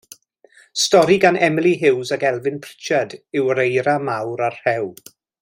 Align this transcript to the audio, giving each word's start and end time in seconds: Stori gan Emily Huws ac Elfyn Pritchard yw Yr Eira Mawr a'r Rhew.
Stori 0.83 1.17
gan 1.25 1.37
Emily 1.49 1.73
Huws 1.81 2.13
ac 2.17 2.25
Elfyn 2.31 2.57
Pritchard 2.65 3.13
yw 3.43 3.53
Yr 3.57 3.63
Eira 3.67 3.95
Mawr 4.09 4.45
a'r 4.49 4.59
Rhew. 4.65 4.91